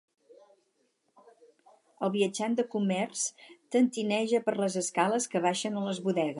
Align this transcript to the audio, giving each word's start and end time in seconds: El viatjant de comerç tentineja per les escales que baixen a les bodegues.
El 2.07 2.13
viatjant 2.15 2.57
de 2.61 2.65
comerç 2.77 3.27
tentineja 3.77 4.43
per 4.51 4.59
les 4.65 4.81
escales 4.85 5.33
que 5.35 5.47
baixen 5.49 5.83
a 5.83 5.89
les 5.89 6.05
bodegues. 6.09 6.29